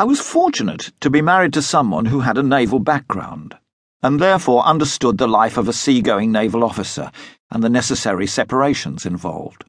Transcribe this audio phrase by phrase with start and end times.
[0.00, 3.58] I was fortunate to be married to someone who had a naval background,
[4.02, 7.12] and therefore understood the life of a seagoing naval officer
[7.50, 9.62] and the necessary separations involved.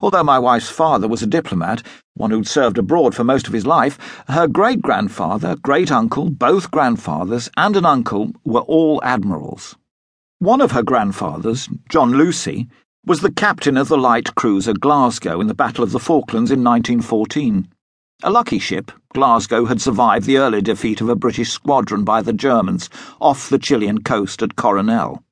[0.00, 1.82] Although my wife's father was a diplomat,
[2.14, 3.98] one who'd served abroad for most of his life,
[4.28, 9.74] her great grandfather, great uncle, both grandfathers, and an uncle were all admirals.
[10.38, 12.68] One of her grandfathers, John Luce,
[13.04, 16.62] was the captain of the light cruiser Glasgow in the Battle of the Falklands in
[16.62, 17.66] 1914.
[18.24, 22.32] A lucky ship, Glasgow had survived the early defeat of a British squadron by the
[22.32, 25.22] Germans off the Chilean coast at Coronel.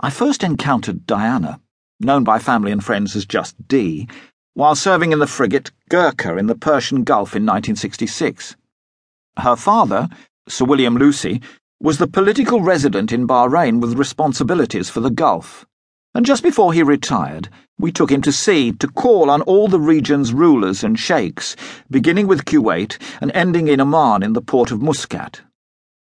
[0.00, 1.60] I first encountered Diana,
[2.00, 4.08] known by family and friends as just Dee,
[4.54, 8.56] while serving in the frigate Gurkha in the Persian Gulf in 1966.
[9.38, 10.08] Her father,
[10.48, 11.38] Sir William Luce,
[11.80, 15.64] was the political resident in Bahrain with responsibilities for the Gulf
[16.14, 17.48] and just before he retired,
[17.78, 21.56] we took him to sea to call on all the region's rulers and sheikhs,
[21.90, 25.40] beginning with Kuwait and ending in Oman in the port of Muscat.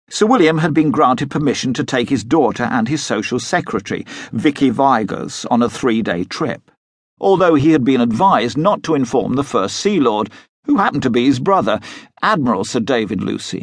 [0.10, 4.70] Sir William had been granted permission to take his daughter and his social secretary, Vicky
[4.70, 6.72] Vigers, on a three day trip,
[7.20, 10.32] although he had been advised not to inform the First Sea Lord,
[10.66, 11.80] who happened to be his brother,
[12.22, 13.56] Admiral Sir David Luce.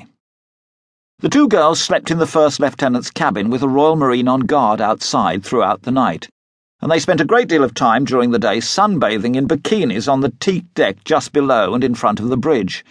[1.20, 4.83] The two girls slept in the first lieutenant's cabin with a Royal Marine on guard
[4.83, 6.28] outside throughout the night,
[6.83, 10.20] and they spent a great deal of time during the day sunbathing in bikinis on
[10.20, 12.84] the teak deck just below and in front of the bridge.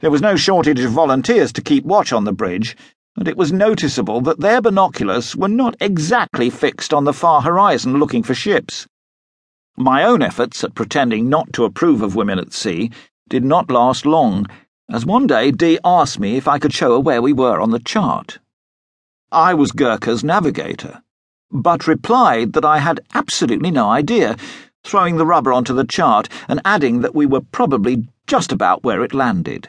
[0.00, 2.76] There was no shortage of volunteers to keep watch on the bridge,
[3.16, 7.96] and it was noticeable that their binoculars were not exactly fixed on the far horizon
[7.98, 8.86] looking for ships.
[9.78, 12.90] My own efforts at pretending not to approve of women at sea
[13.30, 14.46] did not last long
[14.90, 17.70] as one day Dee asked me if I could show her where we were on
[17.70, 18.38] the chart.
[19.32, 21.02] I was Gurkha's navigator,
[21.50, 24.36] but replied that I had absolutely no idea,
[24.84, 29.02] throwing the rubber onto the chart and adding that we were probably just about where
[29.02, 29.68] it landed.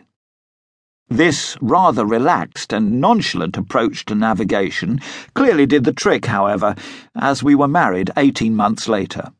[1.07, 4.99] This rather relaxed and nonchalant approach to navigation
[5.35, 6.75] clearly did the trick, however,
[7.15, 9.31] as we were married eighteen months later.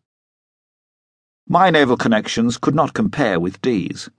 [1.47, 4.09] My naval connections could not compare with Dee's.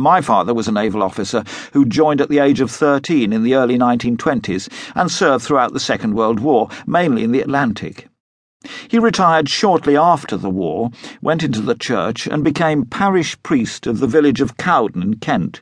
[0.00, 1.44] My father was a naval officer
[1.74, 5.78] who joined at the age of 13 in the early 1920s and served throughout the
[5.78, 8.08] Second World War, mainly in the Atlantic.
[8.88, 10.90] He retired shortly after the war,
[11.20, 15.60] went into the church, and became parish priest of the village of Cowden in Kent.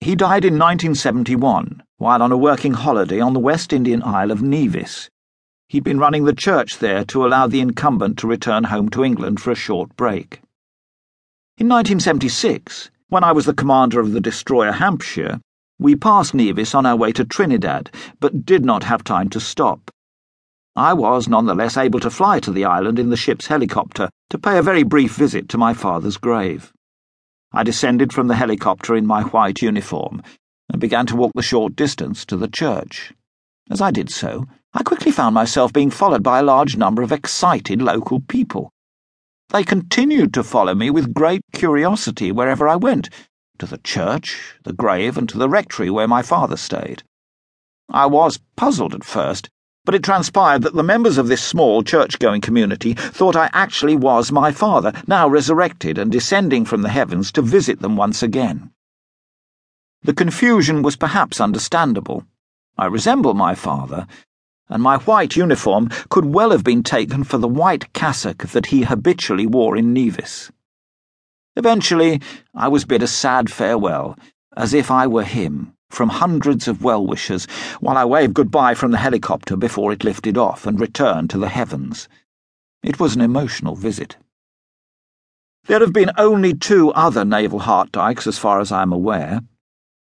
[0.00, 4.40] He died in 1971 while on a working holiday on the West Indian Isle of
[4.40, 5.10] Nevis.
[5.68, 9.38] He'd been running the church there to allow the incumbent to return home to England
[9.38, 10.40] for a short break.
[11.58, 15.40] In 1976, when I was the commander of the destroyer Hampshire,
[15.80, 17.90] we passed Nevis on our way to Trinidad,
[18.20, 19.90] but did not have time to stop.
[20.76, 24.58] I was nonetheless able to fly to the island in the ship's helicopter to pay
[24.58, 26.72] a very brief visit to my father's grave.
[27.52, 30.22] I descended from the helicopter in my white uniform
[30.70, 33.12] and began to walk the short distance to the church.
[33.72, 37.10] As I did so, I quickly found myself being followed by a large number of
[37.10, 38.70] excited local people.
[39.50, 43.10] They continued to follow me with great curiosity wherever I went
[43.58, 47.02] to the church, the grave, and to the rectory where my father stayed.
[47.88, 49.50] I was puzzled at first,
[49.84, 53.96] but it transpired that the members of this small church going community thought I actually
[53.96, 58.70] was my father, now resurrected and descending from the heavens to visit them once again.
[60.02, 62.24] The confusion was perhaps understandable.
[62.78, 64.06] I resemble my father,
[64.70, 68.82] and my white uniform could well have been taken for the white cassock that he
[68.82, 70.50] habitually wore in Nevis.
[71.56, 72.20] Eventually,
[72.54, 74.16] I was bid a sad farewell,
[74.56, 77.46] as if I were him, from hundreds of well wishers,
[77.80, 81.48] while I waved goodbye from the helicopter before it lifted off and returned to the
[81.48, 82.08] heavens.
[82.82, 84.16] It was an emotional visit.
[85.64, 89.42] There have been only two other naval Hart Dykes, as far as I am aware.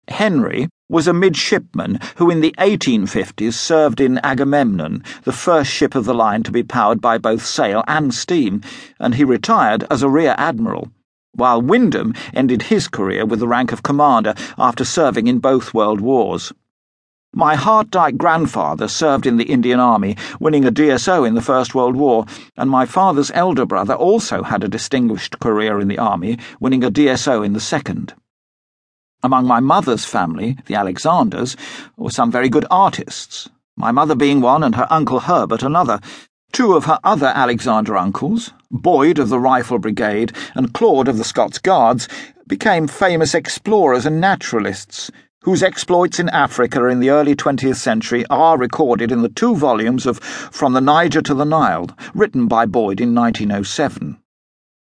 [0.07, 6.05] Henry was a midshipman who in the 1850s served in Agamemnon, the first ship of
[6.05, 8.61] the line to be powered by both sail and steam,
[8.99, 10.91] and he retired as a rear admiral,
[11.31, 16.00] while Wyndham ended his career with the rank of commander after serving in both world
[16.00, 16.53] wars.
[17.33, 21.73] My Hart Dyke grandfather served in the Indian Army, winning a DSO in the First
[21.73, 26.38] World War, and my father's elder brother also had a distinguished career in the Army,
[26.59, 28.13] winning a DSO in the Second.
[29.25, 31.55] Among my mother's family, the Alexanders,
[31.95, 36.01] were some very good artists, my mother being one and her uncle Herbert another.
[36.51, 41.23] Two of her other Alexander uncles, Boyd of the Rifle Brigade and Claude of the
[41.23, 42.09] Scots Guards,
[42.47, 45.09] became famous explorers and naturalists,
[45.43, 50.05] whose exploits in Africa in the early 20th century are recorded in the two volumes
[50.05, 54.19] of From the Niger to the Nile, written by Boyd in 1907.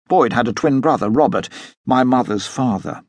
[0.08, 1.48] Boyd had a twin brother, Robert,
[1.86, 3.04] my mother's father.